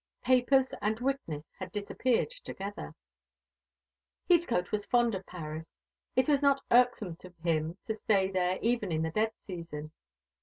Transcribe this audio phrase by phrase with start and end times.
[0.23, 2.95] Papers and witness had disappeared together.
[4.27, 5.75] Heathcote was fond of Paris.
[6.15, 9.91] It was not irksome to him to stay there even in the dead season.